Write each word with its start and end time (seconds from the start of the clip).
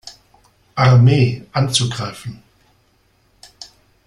Armee 0.73 1.45
anzugreifen. 1.51 2.41